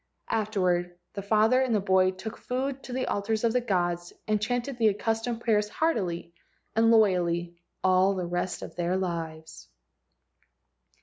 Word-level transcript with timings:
Afterward 0.31 0.97
the 1.13 1.21
father 1.21 1.61
and 1.61 1.75
the 1.75 1.79
boy 1.79 2.09
took 2.09 2.35
food 2.35 2.81
to 2.85 2.91
the 2.91 3.05
altars 3.05 3.43
of 3.43 3.53
the 3.53 3.61
gods, 3.61 4.11
and 4.27 4.41
chanted 4.41 4.79
the 4.79 4.91
accus¬ 4.91 5.23
tomed 5.23 5.41
prayers 5.41 5.69
heartily 5.69 6.33
and 6.75 6.89
loyally 6.89 7.55
all 7.83 8.15
the 8.15 8.25
rest 8.25 8.63
of 8.63 8.75
their 8.75 8.97
lives. 8.97 9.67